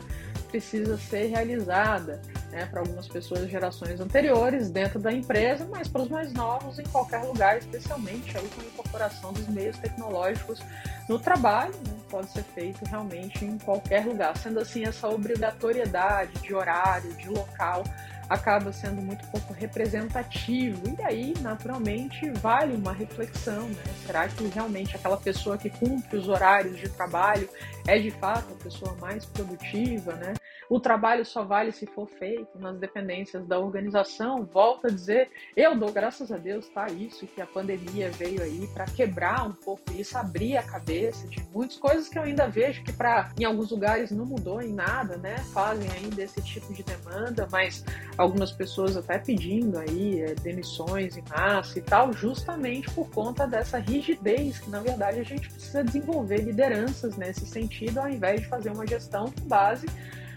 precisa 0.48 0.96
ser 0.96 1.26
realizada 1.26 2.20
né, 2.50 2.66
para 2.66 2.80
algumas 2.80 3.06
pessoas 3.08 3.42
de 3.42 3.48
gerações 3.48 4.00
anteriores 4.00 4.70
dentro 4.70 4.98
da 4.98 5.12
empresa, 5.12 5.66
mas 5.70 5.88
para 5.88 6.02
os 6.02 6.08
mais 6.08 6.32
novos 6.32 6.78
em 6.78 6.84
qualquer 6.84 7.22
lugar, 7.22 7.58
especialmente 7.58 8.36
aí 8.36 8.48
com 8.48 8.60
a 8.60 8.64
incorporação 8.64 9.32
dos 9.32 9.48
meios 9.48 9.76
tecnológicos 9.78 10.60
no 11.08 11.18
trabalho, 11.18 11.74
né, 11.86 11.94
pode 12.10 12.30
ser 12.30 12.42
feito 12.42 12.84
realmente 12.84 13.44
em 13.44 13.58
qualquer 13.58 14.04
lugar. 14.04 14.36
Sendo 14.36 14.60
assim, 14.60 14.84
essa 14.84 15.08
obrigatoriedade 15.08 16.32
de 16.40 16.54
horário, 16.54 17.12
de 17.14 17.28
local, 17.28 17.84
acaba 18.30 18.72
sendo 18.72 19.02
muito 19.02 19.26
pouco 19.26 19.52
representativo. 19.52 20.82
E 20.96 21.02
aí, 21.02 21.34
naturalmente, 21.40 22.30
vale 22.40 22.76
uma 22.76 22.92
reflexão, 22.92 23.68
né? 23.68 23.82
Será 24.06 24.28
que 24.28 24.46
realmente 24.46 24.94
aquela 24.94 25.16
pessoa 25.16 25.58
que 25.58 25.68
cumpre 25.68 26.16
os 26.16 26.28
horários 26.28 26.78
de 26.78 26.88
trabalho 26.88 27.48
é 27.88 27.98
de 27.98 28.12
fato 28.12 28.52
a 28.52 28.62
pessoa 28.62 28.94
mais 29.00 29.24
produtiva, 29.26 30.14
né? 30.14 30.34
O 30.70 30.78
trabalho 30.78 31.26
só 31.26 31.42
vale 31.42 31.72
se 31.72 31.84
for 31.84 32.06
feito 32.06 32.56
nas 32.56 32.78
dependências 32.78 33.44
da 33.44 33.58
organização. 33.58 34.44
Volto 34.44 34.86
a 34.86 34.90
dizer, 34.90 35.28
eu 35.56 35.76
dou 35.76 35.90
graças 35.90 36.30
a 36.30 36.38
Deus, 36.38 36.68
tá? 36.68 36.86
Isso 36.86 37.26
que 37.26 37.42
a 37.42 37.46
pandemia 37.46 38.08
veio 38.12 38.40
aí 38.40 38.68
para 38.72 38.84
quebrar 38.84 39.48
um 39.48 39.52
pouco 39.52 39.82
isso, 39.92 40.16
abrir 40.16 40.56
a 40.56 40.62
cabeça 40.62 41.26
de 41.26 41.44
muitas 41.52 41.76
coisas 41.76 42.08
que 42.08 42.16
eu 42.16 42.22
ainda 42.22 42.46
vejo 42.46 42.84
que 42.84 42.92
para 42.92 43.32
em 43.36 43.42
alguns 43.42 43.72
lugares 43.72 44.12
não 44.12 44.24
mudou 44.24 44.62
em 44.62 44.72
nada, 44.72 45.16
né? 45.16 45.38
Fazem 45.52 45.90
ainda 45.90 46.22
esse 46.22 46.40
tipo 46.40 46.72
de 46.72 46.84
demanda, 46.84 47.48
mas 47.50 47.84
algumas 48.16 48.52
pessoas 48.52 48.96
até 48.96 49.18
pedindo 49.18 49.76
aí 49.76 50.20
é, 50.20 50.34
demissões 50.36 51.16
em 51.16 51.24
massa 51.28 51.80
e 51.80 51.82
tal, 51.82 52.12
justamente 52.12 52.88
por 52.92 53.10
conta 53.10 53.44
dessa 53.44 53.78
rigidez 53.78 54.60
que 54.60 54.70
na 54.70 54.78
verdade 54.78 55.18
a 55.18 55.24
gente 55.24 55.50
precisa 55.50 55.82
desenvolver 55.82 56.42
lideranças 56.42 57.16
nesse 57.16 57.44
sentido, 57.44 57.98
ao 57.98 58.08
invés 58.08 58.42
de 58.42 58.46
fazer 58.46 58.70
uma 58.70 58.86
gestão 58.86 59.32
com 59.32 59.48
base 59.48 59.88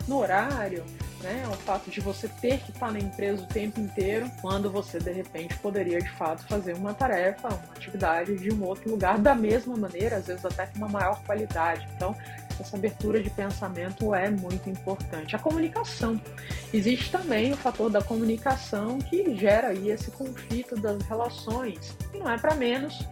no 0.08 0.20
horário, 0.20 0.84
né? 1.22 1.44
O 1.48 1.54
fato 1.54 1.90
de 1.90 2.02
você 2.02 2.28
ter 2.28 2.60
que 2.60 2.72
estar 2.72 2.92
na 2.92 3.00
empresa 3.00 3.44
o 3.44 3.48
tempo 3.48 3.80
inteiro, 3.80 4.30
quando 4.42 4.70
você 4.70 5.00
de 5.00 5.12
repente 5.12 5.58
poderia 5.60 6.02
de 6.02 6.10
fato 6.12 6.46
fazer 6.48 6.74
uma 6.74 6.94
tarefa, 6.94 7.48
uma 7.48 7.74
atividade 7.76 8.38
de 8.38 8.54
um 8.54 8.64
outro 8.64 8.92
lugar 8.92 9.18
da 9.18 9.34
mesma 9.34 9.76
maneira, 9.76 10.18
às 10.18 10.28
vezes 10.28 10.44
até 10.46 10.66
com 10.68 10.78
uma 10.78 10.90
maior 10.90 11.22
qualidade. 11.24 11.88
Então, 11.96 12.16
essa 12.60 12.78
abertura 12.78 13.22
de 13.22 13.30
pensamento 13.30 14.14
é 14.14 14.30
muito 14.30 14.70
importante. 14.70 15.36
A 15.36 15.40
comunicação. 15.40 16.22
Existe 16.74 17.12
também 17.12 17.52
o 17.52 17.58
fator 17.58 17.90
da 17.90 18.02
comunicação 18.02 19.00
que 19.00 19.36
gera 19.36 19.70
aí 19.70 19.90
esse 19.90 20.12
conflito 20.12 20.76
das 20.76 21.02
relações. 21.04 21.96
E 22.14 22.18
não 22.18 22.30
é 22.30 22.38
para 22.38 22.54
menos 22.54 23.08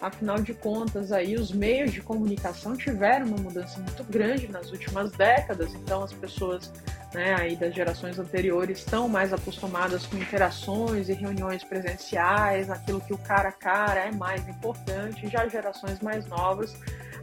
Afinal 0.00 0.40
de 0.40 0.54
contas, 0.54 1.12
aí 1.12 1.36
os 1.36 1.52
meios 1.52 1.92
de 1.92 2.00
comunicação 2.00 2.74
tiveram 2.74 3.26
uma 3.26 3.36
mudança 3.36 3.78
muito 3.80 4.02
grande 4.04 4.48
nas 4.48 4.70
últimas 4.70 5.12
décadas, 5.12 5.74
então 5.74 6.02
as 6.02 6.12
pessoas 6.12 6.72
né, 7.12 7.34
aí 7.38 7.54
das 7.54 7.74
gerações 7.74 8.18
anteriores 8.18 8.78
estão 8.78 9.08
mais 9.08 9.30
acostumadas 9.32 10.06
com 10.06 10.16
interações 10.16 11.10
e 11.10 11.12
reuniões 11.12 11.62
presenciais, 11.64 12.70
aquilo 12.70 13.00
que 13.00 13.12
o 13.12 13.18
cara 13.18 13.50
a 13.50 13.52
cara 13.52 14.00
é 14.00 14.12
mais 14.12 14.48
importante, 14.48 15.28
já 15.28 15.46
gerações 15.46 16.00
mais 16.00 16.24
novas 16.26 16.74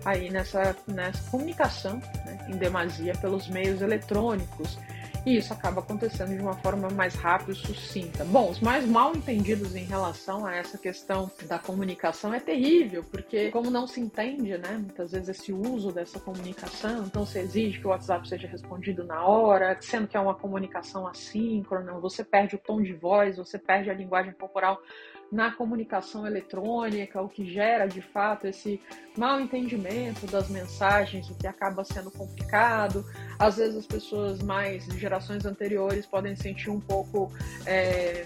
aí 0.06 0.30
nessa, 0.30 0.76
nessa 0.88 1.24
comunicação 1.32 2.02
né, 2.26 2.38
em 2.48 2.58
demasia 2.58 3.14
pelos 3.16 3.48
meios 3.48 3.82
eletrônicos 3.82 4.78
e 5.28 5.36
isso 5.36 5.52
acaba 5.52 5.82
acontecendo 5.82 6.34
de 6.34 6.42
uma 6.42 6.54
forma 6.54 6.90
mais 6.90 7.14
rápida 7.14 7.52
e 7.52 7.56
sucinta. 7.56 8.24
Bom, 8.24 8.50
os 8.50 8.62
mais 8.62 8.88
mal 8.88 9.14
entendidos 9.14 9.76
em 9.76 9.84
relação 9.84 10.46
a 10.46 10.56
essa 10.56 10.78
questão 10.78 11.30
da 11.50 11.60
comunicação 11.60 12.34
é 12.34 12.40
terrível, 12.40 13.04
porque 13.12 13.52
como 13.52 13.70
não 13.70 13.86
se 13.86 14.00
entende, 14.00 14.58
né, 14.58 14.78
muitas 14.78 15.12
vezes 15.12 15.28
esse 15.28 15.52
uso 15.52 15.92
dessa 15.92 16.18
comunicação, 16.18 17.04
então 17.04 17.26
se 17.26 17.40
exige 17.40 17.78
que 17.78 17.86
o 17.86 17.90
WhatsApp 17.90 18.26
seja 18.26 18.48
respondido 18.48 19.04
na 19.04 19.26
hora, 19.26 19.78
sendo 19.82 20.08
que 20.08 20.16
é 20.16 20.20
uma 20.20 20.34
comunicação 20.34 21.06
assíncrona, 21.06 21.92
você 22.00 22.24
perde 22.24 22.56
o 22.56 22.60
tom 22.60 22.82
de 22.82 22.94
voz, 22.94 23.36
você 23.36 23.60
perde 23.60 23.90
a 23.90 23.94
linguagem 23.94 24.32
corporal 24.32 24.82
na 25.32 25.52
comunicação 25.52 26.26
eletrônica, 26.26 27.22
o 27.22 27.28
que 27.28 27.46
gera 27.46 27.86
de 27.86 28.02
fato 28.02 28.48
esse 28.48 28.82
mal 29.18 29.40
entendimento 29.40 30.26
das 30.28 30.50
mensagens, 30.50 31.30
o 31.30 31.36
que 31.36 31.48
acaba 31.48 31.84
sendo 31.84 32.10
complicado. 32.12 33.06
Às 33.38 33.58
vezes 33.58 33.78
as 33.78 33.88
pessoas 33.88 34.42
mais 34.42 34.86
de 34.88 34.98
gerações 34.98 35.46
anteriores 35.46 36.06
podem 36.06 36.36
sentir 36.36 36.70
um 36.70 36.80
pouco 36.80 37.32
é, 37.66 38.26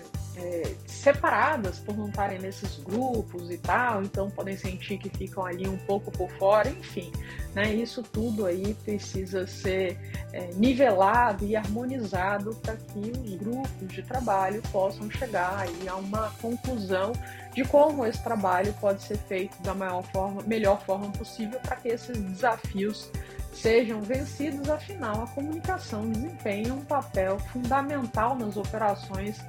separadas 1.13 1.79
por 1.79 1.95
não 1.97 2.07
estarem 2.07 2.39
nesses 2.39 2.77
grupos 2.79 3.51
e 3.51 3.57
tal, 3.57 4.01
então 4.03 4.29
podem 4.29 4.57
sentir 4.57 4.97
que 4.97 5.09
ficam 5.09 5.45
ali 5.45 5.67
um 5.67 5.77
pouco 5.77 6.11
por 6.11 6.29
fora, 6.31 6.69
enfim, 6.69 7.11
né? 7.53 7.73
Isso 7.73 8.01
tudo 8.01 8.45
aí 8.45 8.73
precisa 8.85 9.45
ser 9.45 9.97
é, 10.31 10.49
nivelado 10.55 11.45
e 11.45 11.55
harmonizado 11.55 12.55
para 12.55 12.75
que 12.75 12.99
os 12.99 13.35
grupos 13.35 13.87
de 13.89 14.01
trabalho 14.03 14.61
possam 14.71 15.09
chegar 15.11 15.59
aí 15.59 15.87
a 15.87 15.95
uma 15.95 16.31
conclusão 16.41 17.11
de 17.53 17.63
como 17.65 18.05
esse 18.05 18.23
trabalho 18.23 18.73
pode 18.79 19.03
ser 19.03 19.17
feito 19.17 19.61
da 19.61 19.73
maior 19.73 20.03
forma, 20.03 20.41
melhor 20.43 20.81
forma 20.85 21.09
possível 21.11 21.59
para 21.59 21.75
que 21.75 21.89
esses 21.89 22.17
desafios 22.17 23.09
sejam 23.53 24.01
vencidos, 24.01 24.69
afinal 24.69 25.23
a 25.23 25.27
comunicação 25.27 26.09
desempenha 26.09 26.73
um 26.73 26.85
papel 26.85 27.37
fundamental 27.51 28.35
nas 28.37 28.55
operações 28.55 29.41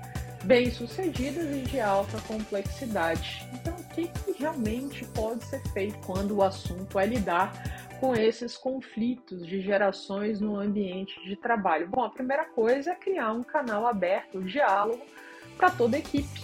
bem-sucedidas 0.44 1.44
e 1.56 1.60
de 1.62 1.80
alta 1.80 2.20
complexidade. 2.22 3.46
Então, 3.54 3.74
o 3.74 3.88
que, 3.94 4.08
que 4.08 4.32
realmente 4.38 5.04
pode 5.06 5.44
ser 5.44 5.62
feito 5.72 5.98
quando 6.06 6.36
o 6.36 6.42
assunto 6.42 6.98
é 6.98 7.06
lidar 7.06 7.52
com 8.00 8.14
esses 8.14 8.56
conflitos 8.56 9.46
de 9.46 9.60
gerações 9.60 10.40
no 10.40 10.56
ambiente 10.56 11.22
de 11.24 11.36
trabalho? 11.36 11.88
Bom, 11.88 12.02
a 12.02 12.10
primeira 12.10 12.44
coisa 12.46 12.92
é 12.92 12.94
criar 12.94 13.32
um 13.32 13.44
canal 13.44 13.86
aberto, 13.86 14.38
um 14.38 14.44
diálogo 14.44 15.02
para 15.56 15.70
toda 15.70 15.96
a 15.96 16.00
equipe. 16.00 16.42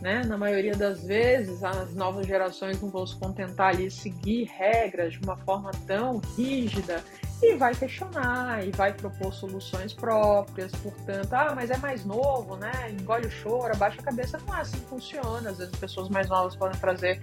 Né? 0.00 0.22
Na 0.24 0.36
maioria 0.36 0.76
das 0.76 1.04
vezes, 1.04 1.64
as 1.64 1.94
novas 1.94 2.26
gerações 2.26 2.80
não 2.80 2.88
vão 2.88 3.06
se 3.06 3.18
contentar 3.18 3.74
ali 3.74 3.90
seguir 3.90 4.44
regras 4.44 5.14
de 5.14 5.20
uma 5.20 5.36
forma 5.38 5.70
tão 5.86 6.18
rígida 6.36 7.02
e 7.42 7.54
vai 7.54 7.74
questionar 7.74 8.66
e 8.66 8.70
vai 8.72 8.92
propor 8.92 9.32
soluções 9.32 9.92
próprias. 9.92 10.72
Portanto, 10.72 11.32
ah, 11.32 11.52
mas 11.54 11.70
é 11.70 11.76
mais 11.76 12.04
novo, 12.04 12.56
né? 12.56 12.72
Engole 12.90 13.26
o 13.26 13.30
choro, 13.30 13.72
abaixa 13.72 14.00
a 14.00 14.04
cabeça. 14.04 14.38
Não 14.46 14.56
é 14.56 14.60
assim 14.60 14.78
que 14.78 14.86
funciona. 14.86 15.50
Às 15.50 15.58
vezes, 15.58 15.74
pessoas 15.76 16.08
mais 16.08 16.28
novas 16.28 16.56
podem 16.56 16.78
trazer 16.80 17.20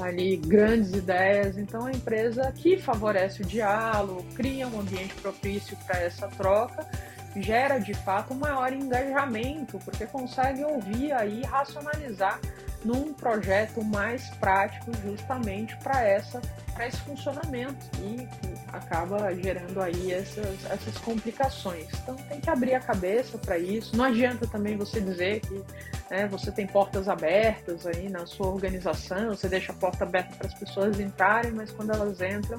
ali 0.00 0.36
grandes 0.36 0.94
ideias. 0.94 1.58
Então, 1.58 1.86
a 1.86 1.90
empresa 1.90 2.52
que 2.52 2.78
favorece 2.78 3.42
o 3.42 3.44
diálogo, 3.44 4.24
cria 4.34 4.68
um 4.68 4.80
ambiente 4.80 5.14
propício 5.16 5.76
para 5.86 6.00
essa 6.00 6.28
troca, 6.28 6.86
gera 7.36 7.78
de 7.78 7.94
fato 7.94 8.34
um 8.34 8.38
maior 8.38 8.72
engajamento, 8.72 9.78
porque 9.80 10.06
consegue 10.06 10.64
ouvir 10.64 11.12
aí 11.12 11.42
racionalizar 11.42 12.40
num 12.84 13.12
projeto 13.12 13.82
mais 13.82 14.30
prático 14.36 14.92
justamente 15.04 15.76
para 15.78 16.00
essa 16.02 16.40
para 16.78 16.86
esse 16.86 16.98
funcionamento 16.98 17.84
e 17.98 18.28
acaba 18.72 19.34
gerando 19.34 19.80
aí 19.80 20.12
essas, 20.12 20.64
essas 20.70 20.96
complicações. 20.98 21.86
Então 22.02 22.14
tem 22.14 22.40
que 22.40 22.50
abrir 22.50 22.74
a 22.74 22.80
cabeça 22.80 23.38
para 23.38 23.58
isso. 23.58 23.96
Não 23.96 24.04
adianta 24.04 24.46
também 24.46 24.76
você 24.76 25.00
dizer 25.00 25.40
que 25.40 25.62
né, 26.10 26.26
você 26.26 26.50
tem 26.50 26.66
portas 26.66 27.08
abertas 27.08 27.86
aí 27.86 28.08
na 28.08 28.26
sua 28.26 28.48
organização, 28.48 29.28
você 29.28 29.48
deixa 29.48 29.72
a 29.72 29.74
porta 29.74 30.04
aberta 30.04 30.34
para 30.36 30.46
as 30.46 30.54
pessoas 30.54 30.98
entrarem, 31.00 31.52
mas 31.52 31.70
quando 31.70 31.92
elas 31.92 32.20
entram, 32.20 32.58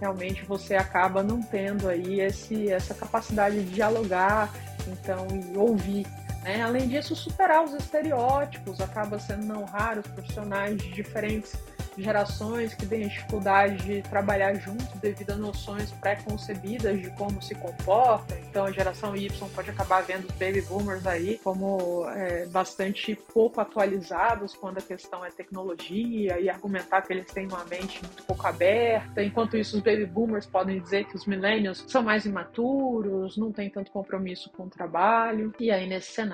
realmente 0.00 0.44
você 0.44 0.74
acaba 0.76 1.22
não 1.22 1.42
tendo 1.42 1.88
aí 1.88 2.20
esse, 2.20 2.70
essa 2.70 2.94
capacidade 2.94 3.62
de 3.64 3.70
dialogar, 3.70 4.52
então 4.86 5.26
e 5.30 5.56
ouvir 5.56 6.06
né? 6.44 6.62
Além 6.62 6.86
disso, 6.86 7.16
superar 7.16 7.64
os 7.64 7.72
estereótipos 7.72 8.80
acaba 8.80 9.18
sendo 9.18 9.46
não 9.46 9.64
raro, 9.64 10.00
os 10.00 10.06
profissionais 10.06 10.76
de 10.76 10.90
diferentes 10.90 11.56
gerações 11.98 12.74
que 12.74 12.86
têm 12.86 13.08
dificuldade 13.08 13.76
de 13.84 14.02
trabalhar 14.02 14.54
junto 14.54 14.96
devido 14.98 15.30
a 15.30 15.36
noções 15.36 15.90
pré-concebidas 15.92 17.00
de 17.00 17.10
como 17.10 17.40
se 17.42 17.54
comportam. 17.54 18.36
Então, 18.38 18.64
a 18.64 18.72
geração 18.72 19.16
Y 19.16 19.48
pode 19.54 19.70
acabar 19.70 20.02
vendo 20.02 20.26
os 20.26 20.32
baby 20.32 20.60
boomers 20.62 21.06
aí 21.06 21.38
como 21.42 22.08
é, 22.10 22.46
bastante 22.46 23.14
pouco 23.32 23.60
atualizados 23.60 24.54
quando 24.54 24.78
a 24.78 24.82
questão 24.82 25.24
é 25.24 25.30
tecnologia 25.30 26.38
e 26.40 26.48
argumentar 26.48 27.02
que 27.02 27.12
eles 27.12 27.30
têm 27.30 27.46
uma 27.46 27.64
mente 27.64 28.00
muito 28.02 28.22
pouco 28.24 28.46
aberta. 28.46 29.22
Enquanto 29.22 29.56
isso, 29.56 29.76
os 29.76 29.82
baby 29.82 30.06
boomers 30.06 30.46
podem 30.46 30.80
dizer 30.80 31.04
que 31.04 31.16
os 31.16 31.26
millennials 31.26 31.84
são 31.86 32.02
mais 32.02 32.24
imaturos, 32.24 33.36
não 33.36 33.52
têm 33.52 33.70
tanto 33.70 33.90
compromisso 33.90 34.50
com 34.50 34.64
o 34.64 34.70
trabalho. 34.70 35.52
E 35.58 35.70
aí, 35.70 35.88
nesse 35.88 36.12
cenário, 36.12 36.33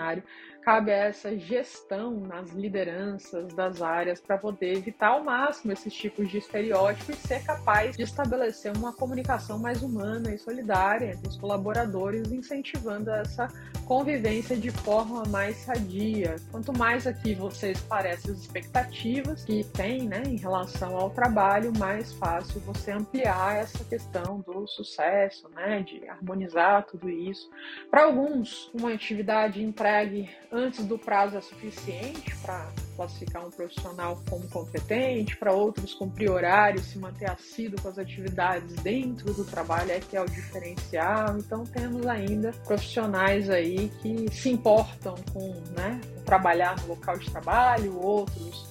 cabe 0.63 0.93
a 0.93 0.97
essa 0.97 1.37
gestão 1.37 2.21
nas 2.21 2.51
lideranças 2.51 3.53
das 3.55 3.81
áreas 3.81 4.21
para 4.21 4.37
poder 4.37 4.77
evitar 4.77 5.09
ao 5.09 5.25
máximo 5.25 5.73
esses 5.73 5.93
tipos 5.93 6.31
de 6.31 6.39
estereótipos 6.39 7.09
e 7.09 7.29
ser 7.29 7.45
capaz 7.45 7.97
de 7.97 8.03
estabelecer 8.03 8.77
uma 8.77 8.93
comunicação 8.93 9.59
mais 9.59 9.83
humana 9.83 10.35
e 10.35 10.39
solidária 10.39 11.13
entre 11.13 11.29
os 11.29 11.37
colaboradores, 11.37 12.31
incentivando 12.31 13.11
essa 13.11 13.49
convivência 13.91 14.57
de 14.57 14.71
forma 14.71 15.25
mais 15.27 15.57
sadia. 15.57 16.37
Quanto 16.53 16.73
mais 16.73 17.09
aqui 17.09 17.35
você 17.35 17.73
esclarece 17.73 18.31
as 18.31 18.39
expectativas 18.39 19.43
que 19.43 19.65
tem 19.65 20.07
né, 20.07 20.23
em 20.25 20.37
relação 20.37 20.97
ao 20.97 21.11
trabalho, 21.11 21.73
mais 21.77 22.13
fácil 22.13 22.61
você 22.61 22.93
ampliar 22.93 23.57
essa 23.57 23.83
questão 23.83 24.45
do 24.47 24.65
sucesso, 24.69 25.49
né, 25.57 25.83
de 25.83 26.09
harmonizar 26.09 26.87
tudo 26.87 27.11
isso. 27.11 27.51
Para 27.91 28.05
alguns, 28.05 28.71
uma 28.73 28.93
atividade 28.93 29.61
entregue 29.61 30.31
antes 30.53 30.85
do 30.85 30.97
prazo 30.97 31.37
é 31.37 31.41
suficiente 31.41 32.33
para 32.43 32.71
classificar 33.01 33.47
um 33.47 33.51
profissional 33.51 34.23
como 34.29 34.47
competente, 34.49 35.35
para 35.39 35.53
outros 35.53 35.95
cumprir 35.95 36.31
horário, 36.31 36.81
se 36.83 36.99
manter 36.99 37.31
assíduo 37.31 37.81
com 37.81 37.89
as 37.89 37.99
atividades 37.99 38.75
dentro 38.77 39.33
do 39.33 39.43
trabalho 39.43 39.93
é 39.93 40.01
que 40.01 40.17
é 40.17 40.21
o 40.21 40.27
diferencial. 40.27 41.39
Então 41.39 41.65
temos 41.65 42.07
ainda 42.07 42.53
profissionais 42.67 43.49
aí 43.49 43.91
que 44.03 44.31
se 44.31 44.51
importam 44.51 45.15
com, 45.33 45.51
né, 45.75 45.99
trabalhar 46.27 46.79
no 46.83 46.89
local 46.89 47.17
de 47.17 47.31
trabalho, 47.31 47.99
outros 47.99 48.69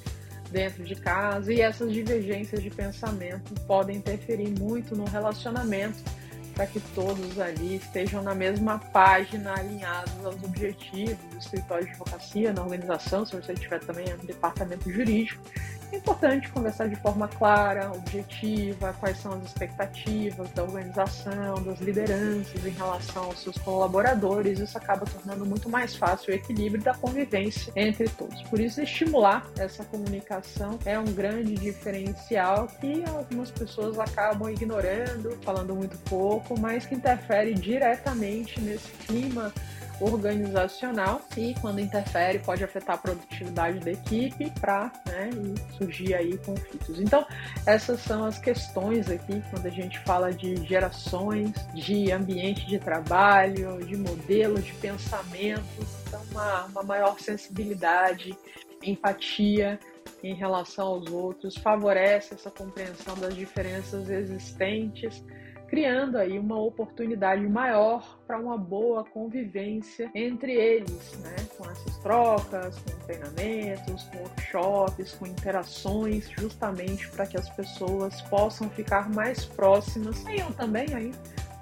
dentro 0.51 0.83
de 0.83 0.95
casa, 0.95 1.51
e 1.51 1.61
essas 1.61 1.91
divergências 1.91 2.61
de 2.61 2.69
pensamento 2.69 3.53
podem 3.65 3.97
interferir 3.97 4.49
muito 4.59 4.95
no 4.95 5.05
relacionamento 5.05 6.03
para 6.59 6.67
que 6.67 6.81
todos 6.93 7.39
ali 7.39 7.77
estejam 7.77 8.21
na 8.21 8.35
mesma 8.35 8.79
página, 8.91 9.53
alinhados 9.57 10.25
aos 10.25 10.43
objetivos 10.43 11.17
do 11.31 11.37
escritório 11.37 11.85
de 11.85 11.91
advocacia, 11.91 12.51
na 12.51 12.61
organização, 12.61 13.25
se 13.25 13.33
você 13.33 13.53
tiver 13.53 13.79
também 13.79 14.05
no 14.09 14.25
departamento 14.25 14.91
jurídico, 14.91 15.41
é 15.91 15.97
importante 15.97 16.49
conversar 16.51 16.87
de 16.87 16.95
forma 16.95 17.27
clara, 17.27 17.91
objetiva, 17.91 18.93
quais 18.99 19.17
são 19.17 19.33
as 19.33 19.43
expectativas 19.43 20.49
da 20.51 20.63
organização, 20.63 21.61
das 21.63 21.79
lideranças 21.79 22.63
em 22.65 22.69
relação 22.69 23.25
aos 23.25 23.41
seus 23.41 23.57
colaboradores. 23.57 24.59
Isso 24.59 24.77
acaba 24.77 25.05
tornando 25.05 25.45
muito 25.45 25.69
mais 25.69 25.95
fácil 25.95 26.31
o 26.31 26.35
equilíbrio 26.35 26.83
da 26.83 26.93
convivência 26.93 27.73
entre 27.75 28.07
todos. 28.09 28.41
Por 28.43 28.59
isso, 28.59 28.81
estimular 28.81 29.47
essa 29.57 29.83
comunicação 29.83 30.77
é 30.85 30.97
um 30.99 31.05
grande 31.05 31.55
diferencial 31.55 32.67
que 32.79 33.03
algumas 33.05 33.49
pessoas 33.49 33.97
acabam 33.97 34.49
ignorando, 34.49 35.37
falando 35.43 35.75
muito 35.75 35.97
pouco, 35.99 36.59
mas 36.59 36.85
que 36.85 36.95
interfere 36.95 37.53
diretamente 37.53 38.61
nesse 38.61 38.89
clima 39.05 39.51
organizacional 39.99 41.21
e 41.37 41.53
quando 41.61 41.79
interfere 41.79 42.39
pode 42.39 42.63
afetar 42.63 42.95
a 42.95 42.97
produtividade 42.97 43.79
da 43.79 43.91
equipe 43.91 44.49
para 44.59 44.91
né, 45.05 45.29
surgir 45.77 46.13
aí 46.13 46.37
conflitos. 46.37 46.99
Então 46.99 47.25
essas 47.65 47.99
são 48.01 48.25
as 48.25 48.39
questões 48.39 49.09
aqui 49.09 49.41
quando 49.49 49.65
a 49.65 49.71
gente 49.71 49.99
fala 49.99 50.31
de 50.31 50.55
gerações, 50.65 51.53
de 51.73 52.11
ambiente 52.11 52.65
de 52.65 52.79
trabalho, 52.79 53.85
de 53.85 53.97
modelos 53.97 54.65
de 54.65 54.73
pensamento, 54.73 55.63
então 56.07 56.21
uma, 56.31 56.65
uma 56.65 56.83
maior 56.83 57.19
sensibilidade, 57.19 58.37
empatia 58.83 59.79
em 60.23 60.33
relação 60.33 60.87
aos 60.87 61.11
outros 61.11 61.55
favorece 61.57 62.33
essa 62.33 62.49
compreensão 62.49 63.15
das 63.17 63.35
diferenças 63.35 64.09
existentes 64.09 65.23
criando 65.69 66.17
aí 66.17 66.37
uma 66.39 66.59
oportunidade 66.59 67.47
maior 67.47 68.19
para 68.25 68.39
uma 68.39 68.57
boa 68.57 69.03
convivência 69.03 70.09
entre 70.15 70.53
eles, 70.53 71.17
né? 71.19 71.35
com 71.57 71.69
essas 71.69 71.97
trocas, 71.99 72.79
com 72.79 73.05
treinamentos, 73.05 74.03
com 74.03 74.17
workshops, 74.19 75.13
com 75.13 75.27
interações, 75.27 76.29
justamente 76.29 77.07
para 77.09 77.27
que 77.27 77.37
as 77.37 77.49
pessoas 77.49 78.21
possam 78.23 78.69
ficar 78.69 79.09
mais 79.09 79.45
próximas. 79.45 80.23
Tenham 80.23 80.51
também 80.53 80.87
aí 80.93 81.11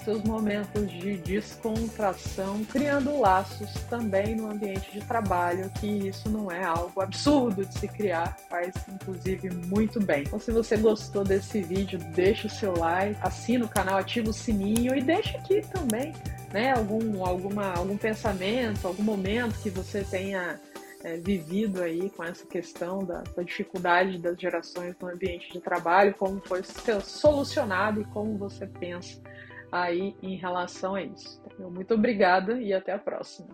seus 0.08 0.24
momentos 0.24 0.90
de 0.90 1.18
descontração, 1.18 2.64
criando 2.64 3.20
laços 3.20 3.70
também 3.90 4.36
no 4.36 4.50
ambiente 4.50 4.90
de 4.94 5.06
trabalho, 5.06 5.70
que 5.82 5.86
isso 5.86 6.30
não 6.30 6.50
é 6.50 6.64
algo 6.64 7.02
absurdo 7.02 7.66
de 7.66 7.78
se 7.78 7.90
criar, 7.90 8.38
faz 8.50 8.74
inclusive 8.88 9.50
muito 9.50 10.00
bem. 10.00 10.24
Então, 10.26 10.40
se 10.40 10.50
você 10.50 10.78
gostou 10.78 11.26
desse 11.26 11.62
vídeo, 11.62 12.00
deixa 12.16 12.48
o 12.48 12.50
seu 12.50 12.74
like, 12.78 13.20
assina 13.22 13.66
o 13.66 13.68
canal, 13.68 13.98
ativa 13.98 14.30
o 14.30 14.34
sininho 14.34 14.96
e 14.96 15.02
deixa 15.02 15.38
aqui 15.40 15.60
também, 15.74 16.14
né, 16.54 16.72
algum, 16.72 17.26
alguma, 17.26 17.74
algum 17.74 17.98
pensamento, 17.98 18.88
algum 18.88 19.04
momento 19.04 19.60
que 19.62 19.70
você 19.70 20.06
tenha 20.06 20.58
é, 21.04 21.18
vivido 21.18 21.84
aí 21.84 22.10
com 22.12 22.24
essa 22.24 22.46
questão 22.46 23.04
da, 23.04 23.24
da, 23.36 23.44
dificuldade 23.44 24.18
das 24.20 24.40
gerações 24.40 24.96
no 25.02 25.10
ambiente 25.10 25.52
de 25.52 25.60
trabalho, 25.60 26.16
como 26.18 26.40
foi 26.40 26.62
solucionado 27.04 28.00
e 28.00 28.06
como 28.06 28.38
você 28.38 28.66
pensa 28.66 29.20
aí 29.72 30.16
em 30.22 30.36
relação 30.36 30.96
a 30.96 31.02
isso. 31.02 31.42
Muito 31.60 31.94
obrigada 31.94 32.62
e 32.62 32.74
até 32.74 32.94
a 32.94 33.00
próxima. 33.00 33.50